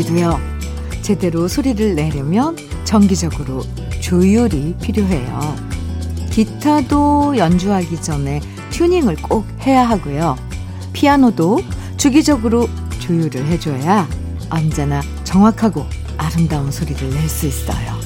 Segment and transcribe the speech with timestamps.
[0.00, 0.38] 악기도요,
[1.02, 3.62] 제대로 소리를 내려면 정기적으로
[4.00, 5.56] 조율이 필요해요.
[6.30, 8.40] 기타도 연주하기 전에
[8.70, 10.36] 튜닝을 꼭 해야 하고요.
[10.92, 11.60] 피아노도
[11.96, 12.68] 주기적으로
[13.00, 14.08] 조율을 해줘야
[14.48, 15.84] 언제나 정확하고
[16.16, 18.00] 아름다운 소리를 낼 수 있어요.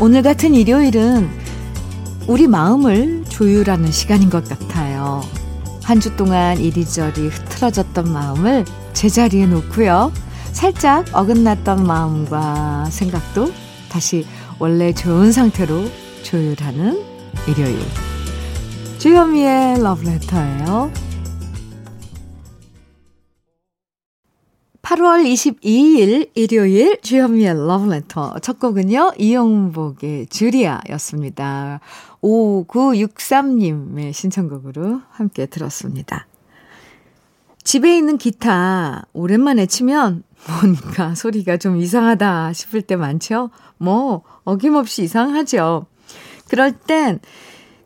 [0.00, 1.30] 오늘 같은 일요일은
[2.26, 5.22] 우리 마음을 조율하는 시간인 것 같아요.
[5.84, 10.12] 한 주 동안 이리저리 흐트러졌던 마음을 제자리에 놓고요.
[10.52, 13.52] 살짝 어긋났던 마음과 생각도
[13.90, 14.26] 다시
[14.58, 15.84] 원래 좋은 상태로
[16.22, 17.02] 조율하는
[17.46, 17.78] 일요일.
[18.98, 20.90] 주현미의 러브레터예요.
[24.94, 29.14] 8월 22일 일요일 주현미의 러브레터 첫 곡은요.
[29.18, 31.80] 이영복의 주리아였습니다.
[32.22, 36.28] 5963님의 신청곡으로 함께 들었습니다.
[37.64, 43.50] 집에 있는 기타 오랜만에 치면 뭔가 소리가 좀 이상하다 싶을 때 많죠?
[43.78, 45.86] 뭐 어김없이 이상하죠.
[46.48, 47.18] 그럴 땐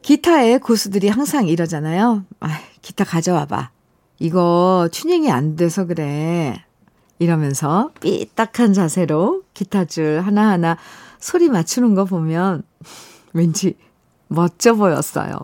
[0.02, 2.26] 기타의 고수들이 항상 이러잖아요.
[2.40, 2.48] 아,
[2.82, 3.70] 기타 가져와 봐.
[4.18, 6.67] 이거 튜닝이 안 돼서 그래.
[7.18, 10.76] 이러면서 삐딱한 자세로 기타줄 하나하나
[11.18, 12.62] 소리 맞추는 거 보면
[13.32, 13.76] 왠지
[14.28, 15.38] 멋져 보였어요.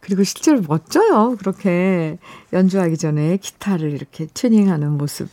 [0.00, 1.36] 그리고 실제로 멋져요.
[1.38, 2.18] 그렇게
[2.52, 5.28] 연주하기 전에 기타를 이렇게 튜닝하는 모습.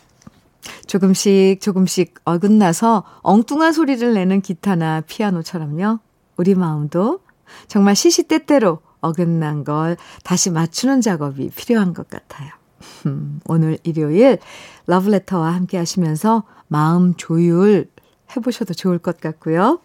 [0.86, 6.00] 조금씩 조금씩 어긋나서 엉뚱한 소리를 내는 기타나 피아노처럼요.
[6.38, 7.22] 우리 마음도
[7.68, 12.59] 정말 시시때때로 어긋난 걸 다시 맞추는 작업이 필요한 것 같아요.
[13.06, 14.40] 음, 오늘 일요일
[14.88, 17.90] 러브레터와 함께 하시면서 마음 조율
[18.36, 19.80] 해보셔도 좋을 것 같고요.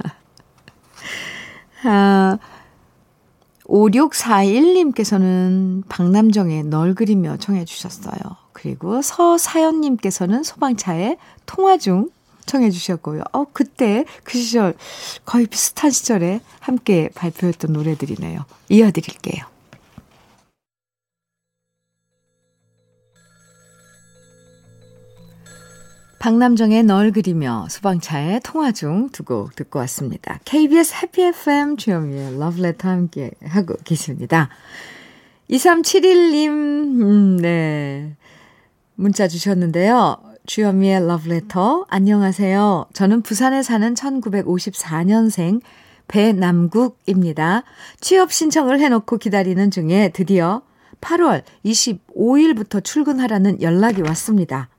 [1.83, 2.37] 아,
[3.67, 8.17] 5641님께서는 박남정의 널 그리며 청해 주셨어요.
[8.53, 12.09] 그리고 서사연님께서는 소방차의 통화 중
[12.45, 13.23] 청해 주셨고요.
[13.33, 14.75] 어, 그때 그 시절
[15.25, 18.45] 거의 비슷한 시절에 함께 발표했던 노래들이네요.
[18.69, 19.54] 이어드릴게요.
[26.25, 30.39] 박남정의 널 그리며 소방차의 통화 중 두 곡 듣고 왔습니다.
[30.43, 34.49] KBS 해피 FM 주현미의 러브레터 함께 하고 계십니다.
[35.51, 38.15] 2371님, 음, 네.
[38.95, 40.17] 문자 주셨는데요.
[40.47, 42.87] 주현미의 러브레터, 안녕하세요.
[42.93, 45.61] 저는 부산에 사는 1954년생
[46.07, 47.65] 배남국입니다.
[48.01, 50.63] 취업 신청을 해놓고 기다리는 중에 드디어
[51.01, 54.69] 8월 25일부터 출근하라는 연락이 왔습니다.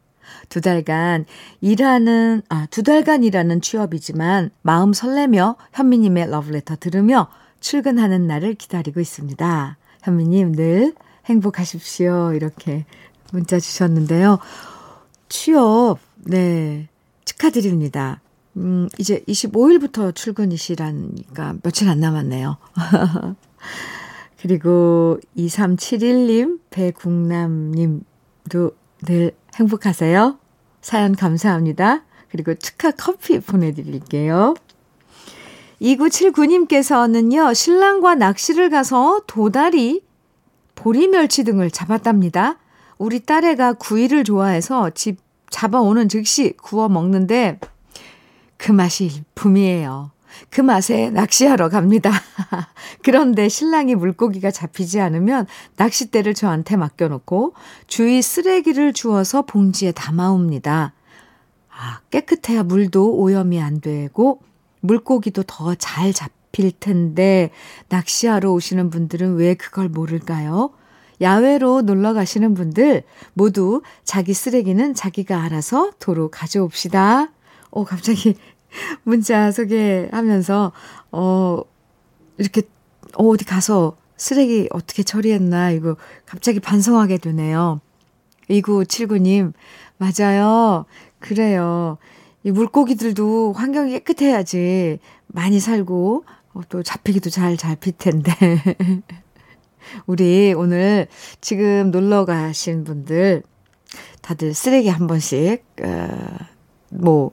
[0.49, 1.25] 두 달간
[1.61, 7.29] 일하는, 아, 두 달간 일하는 취업이지만 마음 설레며 현미님의 러브레터 들으며
[7.61, 9.77] 출근하는 날을 기다리고 있습니다.
[10.03, 10.95] 현미님 늘
[11.27, 12.33] 행복하십시오.
[12.35, 12.85] 이렇게
[13.33, 14.39] 문자 주셨는데요.
[15.29, 16.89] 취업, 네,
[17.25, 18.21] 축하드립니다.
[18.57, 22.57] 음, 이제 25일부터 출근이시라니까 며칠 안 남았네요.
[24.41, 28.05] 그리고 2371님, 배국남님도
[29.07, 30.39] 늘 행복하세요.
[30.81, 32.05] 사연 감사합니다.
[32.31, 34.55] 그리고 축하 커피 보내드릴게요.
[35.81, 40.03] 2979님께서는요, 신랑과 낚시를 가서 도다리,
[40.75, 42.59] 보리멸치 등을 잡았답니다.
[42.99, 45.19] 우리 딸애가 구이를 좋아해서 집
[45.51, 47.59] 잡아오는 즉시 구워 먹는데
[48.57, 50.11] 그 맛이 일품이에요.
[50.51, 52.11] 그 맛에 낚시하러 갑니다.
[53.03, 55.47] 그런데 신랑이 물고기가 잡히지 않으면
[55.77, 57.55] 낚싯대를 저한테 맡겨놓고
[57.87, 60.93] 주위 쓰레기를 주워서 봉지에 담아옵니다.
[61.71, 64.41] 아, 깨끗해야 물도 오염이 안 되고
[64.81, 67.51] 물고기도 더 잘 잡힐 텐데
[67.89, 70.71] 낚시하러 오시는 분들은 왜 그걸 모를까요?
[71.21, 73.03] 야외로 놀러 가시는 분들
[73.35, 77.31] 모두 자기 쓰레기는 자기가 알아서 도로 가져옵시다.
[77.71, 78.37] 오, 갑자기
[79.05, 80.73] 문자 소개하면서,
[81.13, 81.63] 어,
[82.39, 82.63] 이렇게,
[83.15, 87.81] 어, 어디 가서 쓰레기 어떻게 처리했나, 이거 갑자기 반성하게 되네요.
[88.51, 89.53] 2979님,
[89.99, 90.87] 맞아요.
[91.19, 91.99] 그래요.
[92.45, 96.25] 이 물고기들도 환경이 깨끗해야지 많이 살고,
[96.55, 98.33] 어, 또 잡히기도 잘 잡힐 텐데.
[100.07, 101.07] 우리 오늘
[101.41, 103.43] 지금 놀러 가신 분들
[104.23, 106.09] 다들 쓰레기 한 번씩, 어,
[106.91, 107.33] 뭐,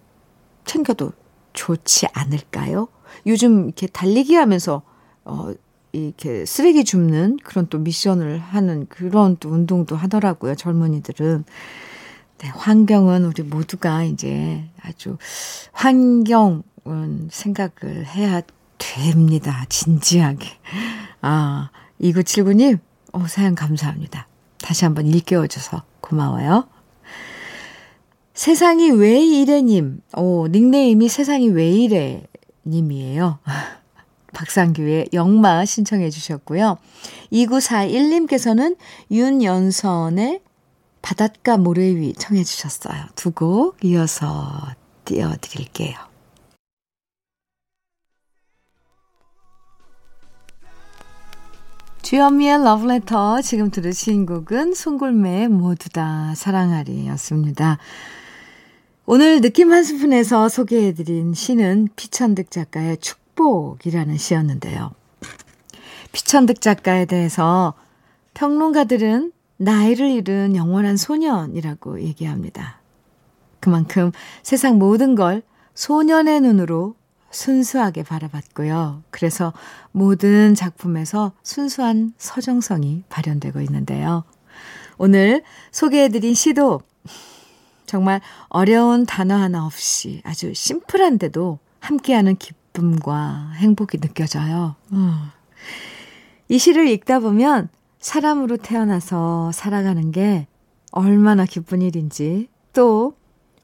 [0.65, 1.11] 챙겨도
[1.53, 2.87] 좋지 않을까요?
[3.25, 4.81] 요즘 이렇게 달리기 하면서,
[5.25, 5.53] 어,
[5.93, 11.45] 이렇게 쓰레기 줍는 그런 또 미션을 하는 그런 또 운동도 하더라고요, 젊은이들은.
[12.39, 15.17] 네, 환경은 우리 모두가 이제 아주
[15.71, 16.63] 환경은
[17.29, 18.41] 생각을 해야
[18.79, 19.65] 됩니다.
[19.69, 20.47] 진지하게.
[21.21, 21.69] 아,
[22.01, 22.79] 2979님,
[23.13, 24.27] 어, 사연 감사합니다.
[24.57, 26.67] 다시 한번 일깨워줘서 고마워요.
[28.33, 32.23] 세상이 왜 이래님, 오, 닉네임이 세상이 왜 이래
[32.65, 33.39] 님이에요.
[34.33, 36.77] 박상규의 영마 신청해 주셨고요.
[37.31, 38.75] 2941님께서는
[39.11, 40.41] 윤연선의
[41.03, 43.05] 바닷가 모래 위 청해 주셨어요.
[43.15, 44.49] 두 곡 이어서
[45.05, 45.95] 띄워드릴게요.
[52.01, 57.77] 주현미의 러브레터 지금 들으신 곡은 송골매의 모두 다 사랑하리 였습니다.
[59.05, 64.91] 오늘 느낌 한 스푼에서 소개해드린 시는 피천득 작가의 축복이라는 시였는데요.
[66.13, 67.73] 피천득 작가에 대해서
[68.33, 72.79] 평론가들은 나이를 잃은 영원한 소년이라고 얘기합니다.
[73.59, 76.95] 그만큼 세상 모든 걸 소년의 눈으로
[77.29, 79.03] 순수하게 바라봤고요.
[79.09, 79.51] 그래서
[79.91, 84.23] 모든 작품에서 순수한 서정성이 발현되고 있는데요.
[84.97, 86.79] 오늘 소개해드린 시도
[87.85, 94.75] 정말 어려운 단어 하나 없이 아주 심플한데도 함께하는 기쁨과 행복이 느껴져요.
[94.91, 95.29] 음.
[96.49, 97.69] 이 시를 읽다 보면
[97.99, 100.47] 사람으로 태어나서 살아가는 게
[100.91, 103.15] 얼마나 기쁜 일인지 또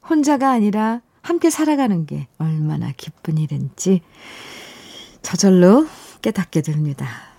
[0.08, 4.00] 혼자가 아니라 함께 살아가는 게 얼마나 기쁜 일인지
[5.22, 5.86] 저절로
[6.22, 7.29] 깨닫게 됩니다.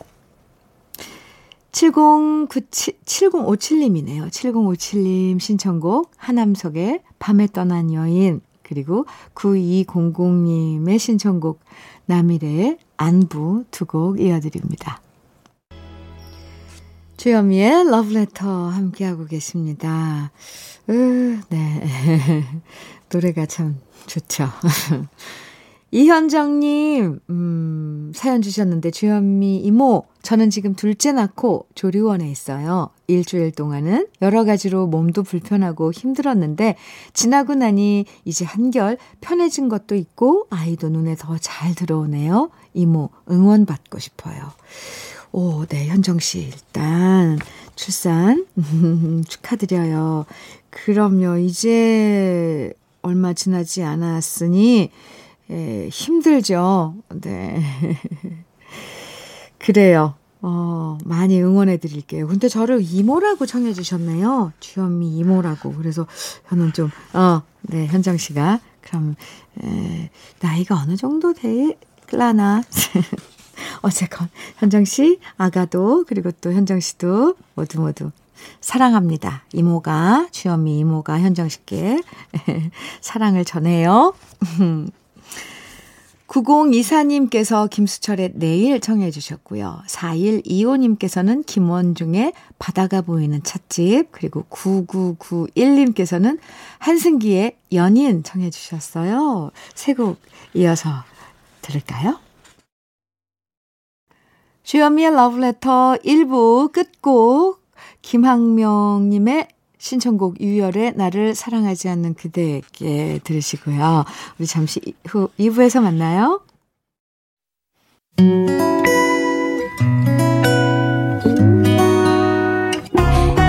[1.71, 4.27] 7097, 7057님이네요.
[4.29, 11.59] 7057님 신청곡 하남석의 밤에 떠난 여인 그리고 9200님의 신청곡
[12.05, 15.01] 남일의 안부 두 곡 이어드립니다.
[17.17, 20.31] 주현미의 러브레터 함께하고 계십니다.
[20.89, 22.43] 으, 네.
[23.11, 23.77] 노래가 참
[24.07, 24.47] 좋죠.
[25.93, 32.89] 이현정님, 음, 사연 주셨는데, 주현미 이모, 저는 지금 둘째 낳고 조리원에 있어요.
[33.07, 36.77] 일주일 동안은 여러 가지로 몸도 불편하고 힘들었는데,
[37.13, 42.51] 지나고 나니 이제 한결 편해진 것도 있고, 아이도 눈에 더 잘 들어오네요.
[42.73, 44.51] 이모, 응원받고 싶어요.
[45.33, 47.37] 오, 네, 현정씨, 일단,
[47.75, 48.45] 출산,
[49.27, 50.25] 축하드려요.
[50.69, 52.71] 그럼요, 이제
[53.01, 54.89] 얼마 지나지 않았으니,
[55.51, 56.95] 예, 힘들죠.
[57.21, 57.61] 네.
[59.59, 60.15] 그래요.
[60.41, 62.27] 어, 많이 응원해 드릴게요.
[62.27, 64.53] 근데 저를 이모라고 칭해 주셨네요.
[64.59, 65.73] 주현미 이모라고.
[65.73, 66.07] 그래서
[66.49, 68.59] 저는 좀, 어, 네, 현정 씨가.
[68.81, 69.15] 그럼,
[69.63, 72.63] 에, 나이가 어느 정도 될라나.
[73.83, 78.11] 어쨌건, 현정 씨, 아가도, 그리고 또 현정 씨도 모두 모두
[78.61, 79.43] 사랑합니다.
[79.53, 82.01] 이모가, 주현미 이모가 현정 씨께
[83.01, 84.13] 사랑을 전해요.
[86.31, 89.81] 9024님께서 김수철의 내일 청해 주셨고요.
[89.87, 96.39] 4125님께서는 김원중의 바다가 보이는 찻집, 그리고 9991님께서는
[96.79, 99.51] 한승기의 연인 청해 주셨어요.
[99.75, 100.17] 세 곡
[100.53, 100.89] 이어서
[101.61, 102.17] 들을까요?
[104.63, 107.61] 주현미의 러브레터 1부 끝곡
[108.01, 109.47] 김학명님의
[109.81, 114.05] 신청곡 유열의 나를 사랑하지 않는 그대에게 들으시고요.
[114.37, 116.41] 우리 잠시 후 2부에서 만나요.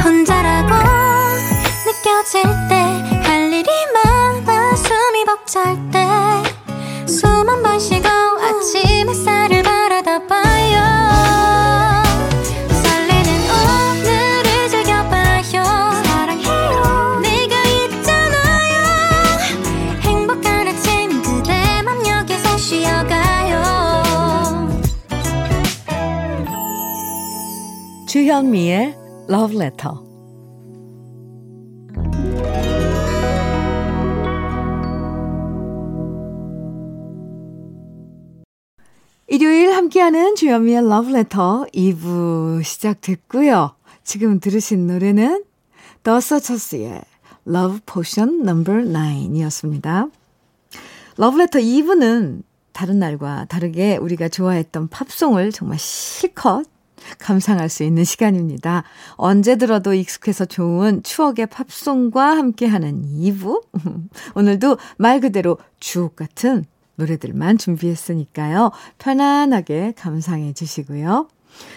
[0.04, 0.72] 혼자라고
[1.86, 6.01] 느껴질 때 할 일이 많아 숨이 벅찰 때
[28.22, 28.96] 주현미의
[29.30, 29.96] Love Letter.
[39.26, 43.74] 일요일 함께하는 주현미의 Love Letter 2부 시작됐고요.
[44.04, 45.42] 지금 들으신 노래는
[46.04, 47.02] The Searchers의
[47.48, 50.12] Love Potion Number 9이었습니다.
[51.16, 56.66] 러브레터 2부는 다른 날과 다르게 우리가 좋아했던 팝송을 정말 실컷
[57.18, 58.84] 감상할 수 있는 시간입니다.
[59.16, 63.62] 언제 들어도 익숙해서 좋은 추억의 팝송과 함께하는 2부.
[64.34, 66.64] 오늘도 말 그대로 주옥 같은
[66.96, 68.70] 노래들만 준비했으니까요.
[68.98, 71.28] 편안하게 감상해 주시고요.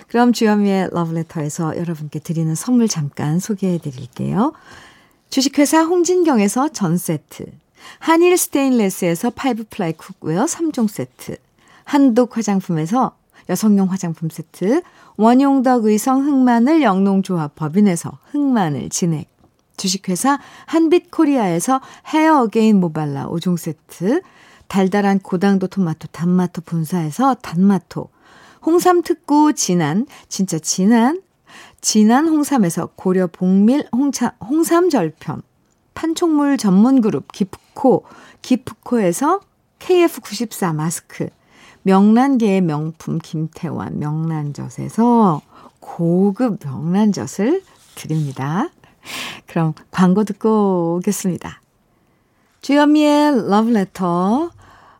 [0.08, 4.53] 그럼 주현미의 러브레터에서 여러분께 드리는 선물 잠깐 소개해 드릴게요.
[5.29, 7.46] 주식회사 홍진경에서 전 세트,
[8.00, 11.38] 한일 스테인레스에서 five ply cookware 3종 세트,
[11.84, 13.15] 한독 화장품에서
[13.49, 14.81] 여성용 화장품 세트,
[15.17, 19.29] 원용덕 의성 흑마늘 영농조합 법인에서 흑마늘 진액,
[19.77, 24.21] 주식회사 한빛코리아에서 헤어 어게인 모발라 5종 세트,
[24.67, 28.09] 달달한 고당도 토마토 단마토 본사에서 단마토,
[28.65, 31.21] 홍삼 특구 진한, 진짜 진한,
[31.81, 35.43] 진한 홍삼에서 고려 봉밀 홍삼, 홍삼 절편,
[35.93, 38.05] 판촉물 전문 그룹 기프코,
[38.41, 39.41] 기프코에서
[39.79, 41.29] KF94 마스크,
[41.86, 45.42] 명란계의 명품 김태환 명란젓에서
[45.80, 47.62] 고급 명란젓을
[47.94, 48.70] 드립니다.
[49.46, 51.62] 그럼 광고 듣고 오겠습니다.
[52.62, 54.50] 주현미의 러브레터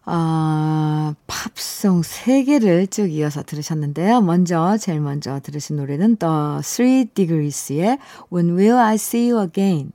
[0.08, 4.22] 어, 팝송 3개를 쭉 이어서 들으셨는데요.
[4.22, 7.98] 먼저, 제일 먼저 들으신 노래는 The Three Degrees의
[8.32, 9.92] When Will I See You Again.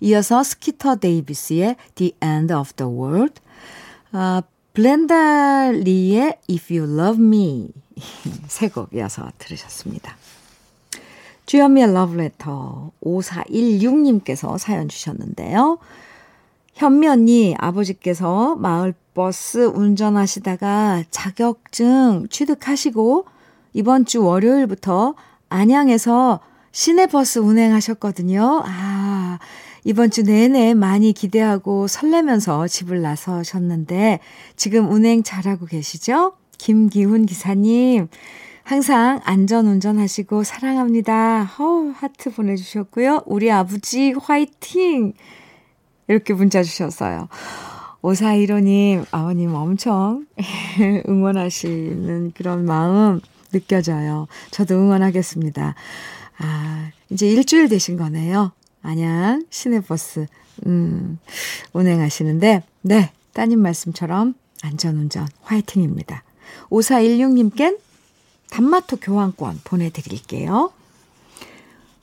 [0.00, 3.34] 이어서 스키터 데이비스의 The End of the World.
[4.12, 4.40] 어,
[4.72, 7.68] 브렌다 리의 If You Love Me.
[8.48, 10.16] 세곡 이어서 들으셨습니다.
[11.46, 15.78] 주현미의 러브레터 5416님께서 사연 주셨는데요.
[16.74, 23.26] 현미 언니 아버지께서 마을 버스 운전하시다가 자격증 취득하시고
[23.72, 25.14] 이번 주 월요일부터
[25.48, 26.40] 안양에서
[26.72, 28.62] 시내버스 운행하셨거든요.
[28.64, 29.38] 아,
[29.84, 34.20] 이번 주 내내 많이 기대하고 설레면서 집을 나서셨는데
[34.56, 36.34] 지금 운행 잘하고 계시죠?
[36.58, 38.08] 김기훈 기사님,
[38.62, 41.42] 항상 안전 운전하시고 사랑합니다.
[41.44, 43.22] 허 하트 보내주셨고요.
[43.26, 45.14] 우리 아버지 화이팅!
[46.08, 47.28] 이렇게 문자 주셨어요.
[48.02, 50.26] 5415님, 아버님 엄청
[51.08, 53.20] 응원하시는 그런 마음
[53.52, 54.26] 느껴져요.
[54.50, 55.74] 저도 응원하겠습니다.
[56.38, 58.52] 아, 이제 일주일 되신 거네요.
[58.82, 60.26] 안양 시내버스,
[60.66, 61.18] 음,
[61.72, 66.22] 운행하시는데, 네, 따님 말씀처럼 안전운전 화이팅입니다.
[66.70, 67.78] 5416님껜
[68.50, 70.72] 단마토 교환권 보내드릴게요.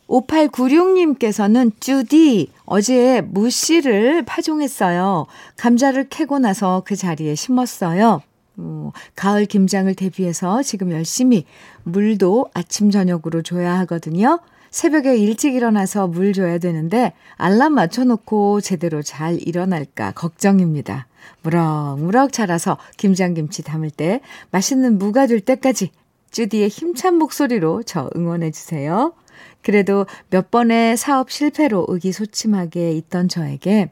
[0.07, 5.27] 5896님께서는 쭈디 어제 무씨를 파종했어요.
[5.57, 8.21] 감자를 캐고 나서 그 자리에 심었어요.
[8.59, 11.45] 어, 가을 김장을 대비해서 지금 열심히
[11.83, 14.39] 물도 아침 저녁으로 줘야 하거든요.
[14.77, 21.07] 새벽에 일찍 일어나서 물 줘야 되는데 알람 맞춰놓고 제대로 잘 일어날까 걱정입니다.
[21.41, 25.89] 무럭무럭 자라서 김장김치 담을 때 맛있는 무가 될 때까지
[26.29, 29.15] 쭈디의 힘찬 목소리로 저 응원해 주세요.
[29.63, 33.89] 그래도 몇 번의 사업 실패로 의기소침하게 있던 저에게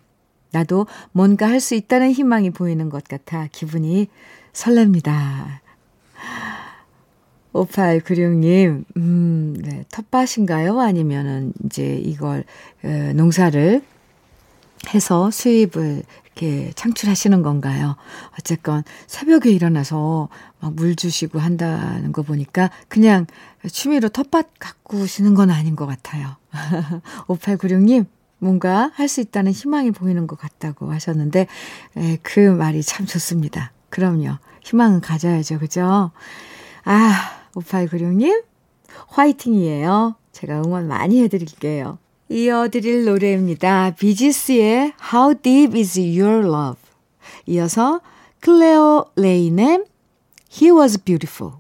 [0.52, 4.08] 나도 뭔가 할 수 있다는 희망이 보이는 것 같아 기분이
[4.54, 5.62] 설렙니다.
[7.56, 10.80] 5896님, 음, 네, 텃밭인가요?
[10.82, 12.44] 아니면은 이제 이걸,
[12.84, 13.82] 에, 농사를
[14.94, 17.96] 해서 수입을 이렇게 창출하시는 건가요?
[18.38, 20.28] 어쨌건 새벽에 일어나서
[20.60, 23.28] 막 물 주시고 한다는 거 보니까 그냥
[23.72, 26.36] 취미로 텃밭 가꾸시는 건 아닌 것 같아요.
[27.30, 28.06] 5896님,
[28.40, 31.48] 뭔가 할 수 있다는 희망이 보이는 것 같다고 하셨는데,
[31.98, 33.72] 에, 그 말이 참 좋습니다.
[33.90, 34.38] 그럼요.
[34.64, 35.60] 희망은 가져야죠.
[35.60, 36.12] 그죠?
[36.84, 38.44] 아, 5896님,
[39.08, 40.16] 화이팅이에요.
[40.32, 41.98] 제가 응원 많이 해드릴게요.
[42.30, 43.92] 이어드릴 노래입니다.
[43.98, 46.82] 비지스의 How Deep Is Your Love.
[47.48, 48.02] 이어서
[48.40, 49.86] 클레오 레인의
[50.52, 51.56] He Was Beautiful.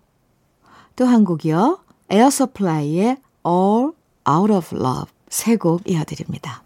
[0.95, 1.79] 또 한 곡이요.
[2.09, 3.91] 에어 서플라이의 All
[4.27, 5.11] Out of Love.
[5.29, 6.63] 세 곡 이어드립니다.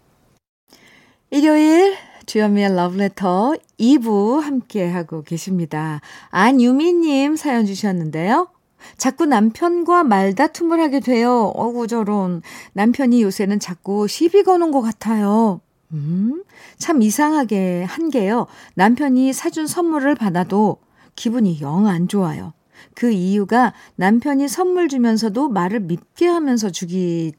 [1.30, 1.96] 일요일
[2.26, 6.00] 주현미의 러브레터 2부 함께하고 계십니다.
[6.30, 8.48] 안유미님 사연 주셨는데요.
[8.96, 11.52] 자꾸 남편과 말다툼을 하게 돼요.
[11.54, 12.42] 어구, 저런.
[12.74, 15.60] 남편이 요새는 자꾸 시비 거는 것 같아요.
[15.92, 16.44] 음,
[16.78, 18.46] 참 이상하게 한 게요.
[18.74, 20.78] 남편이 사준 선물을 받아도
[21.16, 22.52] 기분이 영 안 좋아요.
[22.94, 27.32] 그 이유가 남편이 선물 주면서도 말을 밉게 하면서 주기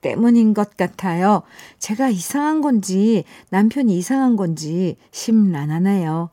[0.00, 1.42] 때문인 것 같아요.
[1.78, 6.30] 제가 이상한 건지 남편이 이상한 건지 심란하네요.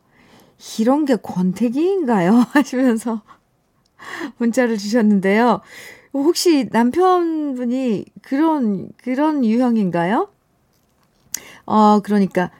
[0.80, 2.34] 이런 게 권태기인가요?
[2.52, 3.22] 하시면서
[4.38, 5.62] 문자를 주셨는데요.
[6.14, 10.30] 혹시 남편분이 그런, 그런 유형인가요?
[11.66, 12.52] 어, 그러니까,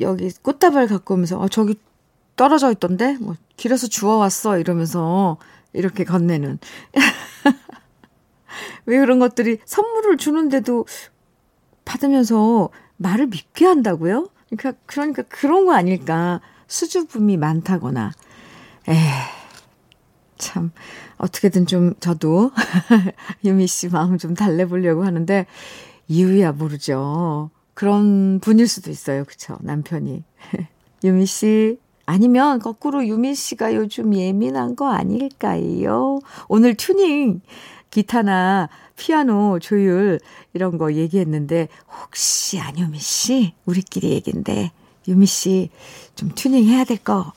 [0.00, 1.78] 여기 꽃다발 갖고 오면서, 어, 저기
[2.34, 3.16] 떨어져 있던데?
[3.20, 4.58] 뭐, 길에서 주워왔어.
[4.58, 5.38] 이러면서,
[5.72, 6.58] 이렇게 건네는.
[8.86, 10.86] 왜 그런 것들이 선물을 주는데도
[11.84, 14.28] 받으면서 말을 믿게 한다고요?
[14.56, 16.40] 그러니까, 그러니까 그런 거 아닐까.
[16.66, 18.12] 수줍음이 많다거나.
[18.88, 19.35] 에
[20.38, 20.70] 참,
[21.18, 22.50] 어떻게든 좀 저도
[23.44, 25.46] 유미 씨 마음 좀 달래보려고 하는데,
[26.08, 27.50] 이유야 모르죠.
[27.74, 29.24] 그런 분일 수도 있어요.
[29.24, 29.58] 그쵸?
[29.60, 30.22] 남편이.
[31.04, 36.20] 유미 씨, 아니면 거꾸로 유미 씨가 요즘 예민한 거 아닐까요?
[36.48, 37.40] 오늘 튜닝,
[37.90, 40.20] 기타나 피아노 조율
[40.54, 41.68] 이런 거 얘기했는데
[42.02, 44.72] 혹시 안유미 씨 우리끼리 얘긴데
[45.08, 45.70] 유미 씨
[46.14, 47.32] 좀 튜닝 해야 될 거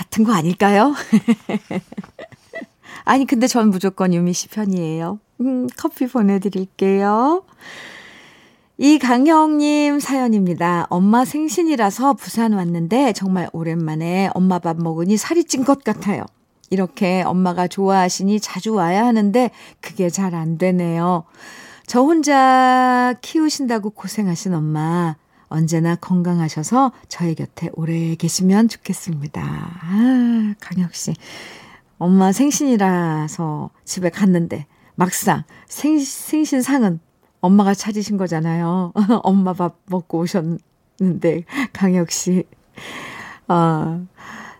[0.00, 0.94] 같은 거 아닐까요?
[3.04, 5.20] 아니 근데 전 무조건 유미 씨 편이에요.
[5.42, 7.44] 음, 커피 보내드릴게요.
[8.78, 10.86] 이강형님 사연입니다.
[10.88, 16.24] 엄마 생신이라서 부산 왔는데 정말 오랜만에 엄마 밥 먹으니 살이 찐 것 같아요.
[16.70, 21.24] 이렇게 엄마가 좋아하시니 자주 와야 하는데 그게 잘 안 되네요.
[21.86, 25.16] 저 혼자 키우신다고 고생하신 엄마
[25.50, 29.42] 언제나 건강하셔서 저희 곁에 오래 계시면 좋겠습니다.
[29.42, 31.14] 아, 강혁 씨.
[31.98, 37.00] 엄마 생신이라서 집에 갔는데 막상 생, 생신상은
[37.40, 38.92] 엄마가 차리신 거잖아요.
[39.22, 42.44] 엄마 밥 먹고 오셨는데 강혁 씨.
[43.48, 44.00] 아,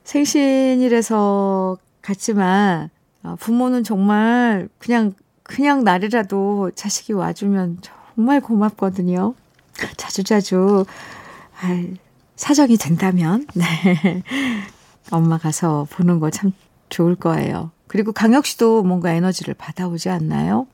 [0.03, 2.91] 생신이라서 갔지만
[3.23, 5.13] 아, 부모는 정말 그냥
[5.45, 9.35] 그냥 날이라도 자식이 와주면 정말 고맙거든요.
[9.97, 10.85] 자주자주
[11.61, 11.85] 아,
[12.37, 13.65] 사정이 된다면 네.
[15.11, 16.53] 엄마 가서 보는 거 참
[16.91, 17.71] 좋을 거예요.
[17.87, 20.67] 그리고 강혁 씨도 뭔가 에너지를 받아오지 않나요?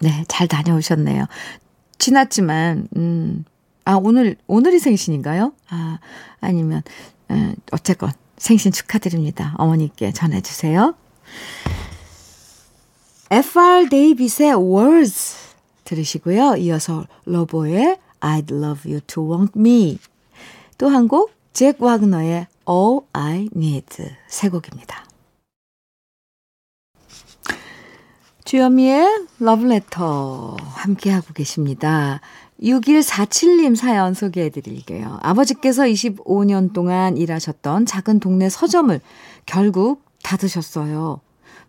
[0.00, 1.26] 네, 잘 다녀오셨네요.
[1.98, 3.44] 지났지만 음.
[3.84, 5.52] 아, 오늘 오늘이 생신인가요?
[5.70, 5.98] 아,
[6.40, 6.82] 아니면
[7.30, 9.54] 음, 어쨌건 생신 축하드립니다.
[9.58, 10.94] 어머니께 전해 주세요.
[13.30, 13.88] F.R.
[13.88, 15.47] 데이빗의 Words
[15.88, 16.56] 들으시고요.
[16.56, 19.98] 이어서 러버의 I'd love you to want me.
[20.76, 25.04] 또 한 곡, 잭 와그너의 All I Need 세 곡입니다.
[28.44, 32.20] 주현미의 러브레터 함께하고 계십니다.
[32.62, 35.18] 6147님 사연 소개해 드릴게요.
[35.22, 39.00] 아버지께서 25년 동안 일하셨던 작은 동네 서점을
[39.46, 41.20] 결국 닫으셨어요.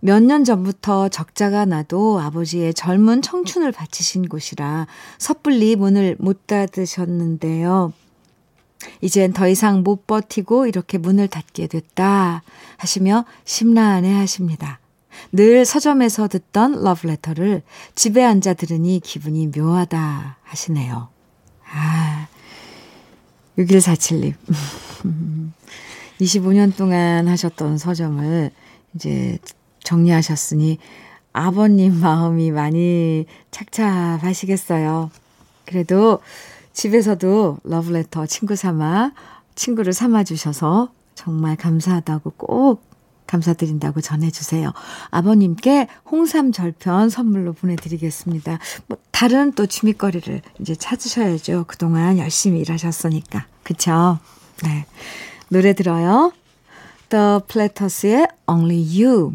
[0.01, 7.93] 몇 년 전부터 적자가 나도 아버지의 젊은 청춘을 바치신 곳이라 섣불리 문을 못 닫으셨는데요.
[9.01, 12.43] 이젠 더 이상 못 버티고 이렇게 문을 닫게 됐다
[12.77, 14.79] 하시며 심란해 하십니다.
[15.33, 17.61] 늘 서점에서 듣던 러브레터를
[17.93, 21.09] 집에 앉아 들으니 기분이 묘하다 하시네요.
[21.71, 22.27] 아,
[23.57, 24.33] 6147님.
[26.21, 28.51] 25년 동안 하셨던 서점을
[28.95, 29.37] 이제
[29.89, 30.77] 정리하셨으니
[31.33, 35.09] 아버님 마음이 많이 착잡하시겠어요.
[35.65, 36.19] 그래도
[36.73, 39.13] 집에서도 러브레터 친구 삼아,
[39.55, 42.83] 친구를 삼아 주셔서 정말 감사하다고 꼭
[43.27, 44.73] 감사드린다고 전해주세요.
[45.11, 48.57] 아버님께 홍삼 절편 선물로 보내드리겠습니다.
[48.87, 51.65] 뭐, 다른 또 취미거리를 이제 찾으셔야죠.
[51.67, 53.45] 그동안 열심히 일하셨으니까.
[53.63, 54.17] 그쵸?
[54.63, 54.85] 네.
[55.49, 56.31] 노래 들어요.
[57.09, 59.33] The Platters의 Only You,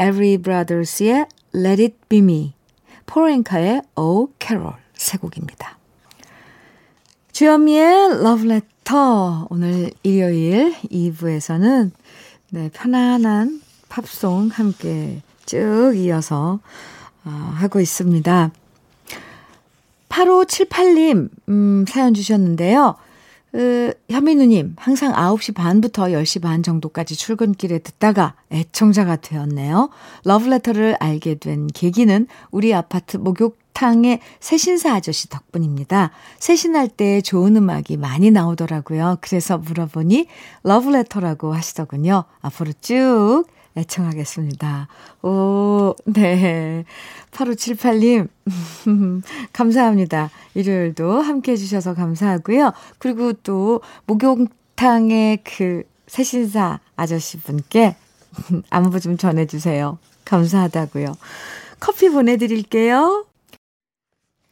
[0.00, 2.54] Every Brothers의 Let It Be Me,
[3.06, 5.76] 포렌카의 Oh Carol 세 곡입니다.
[7.32, 11.90] 주현미의 Love Letter 오늘 일요일 2부에서는
[12.50, 16.60] 네, 편안한 팝송 함께 쭉 이어서
[17.24, 18.52] 어, 하고 있습니다.
[20.08, 22.96] 8578님, 음, 사연 주셨는데요.
[23.54, 29.88] 으, 현민우님, 항상 9시 반부터 10시 반 정도까지 출근길에 듣다가 애청자가 되었네요.
[30.24, 36.10] 러브레터를 알게 된 계기는 우리 아파트 목욕탕의 새신사 아저씨 덕분입니다.
[36.38, 39.16] 새신할 때 좋은 음악이 많이 나오더라고요.
[39.22, 40.26] 그래서 물어보니
[40.64, 42.24] 러브레터라고 하시더군요.
[42.42, 43.44] 앞으로 쭉
[43.76, 44.88] 애청하겠습니다.
[45.22, 46.84] 오, 네.
[47.30, 48.28] 8578님,
[49.52, 50.30] 감사합니다.
[50.54, 52.72] 일요일도 함께 해주셔서 감사하고요.
[52.98, 57.96] 그리고 또, 목욕탕의 그 새신사 아저씨 분께
[58.70, 59.98] 안부 좀 전해주세요.
[60.24, 61.16] 감사하다고요.
[61.80, 63.24] 커피 보내드릴게요.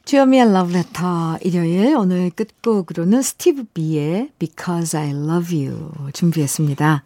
[0.05, 7.03] 주여미의 러브레터 일요일 오늘 끝곡으로는 스티브 비의 Because I Love You 준비했습니다.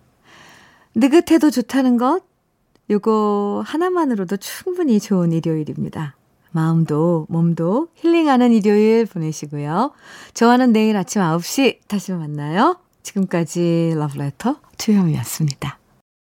[0.95, 2.23] 느긋해도 좋다는 것
[2.91, 6.17] 요거 하나만으로도 충분히 좋은 일요일입니다.
[6.51, 9.93] 마음도 몸도 힐링하는 일요일 보내시고요.
[10.35, 12.79] 저와는 내일 아침 9시 다시 만나요.
[13.03, 15.80] 지금까지 러브레터 주현미였습니다.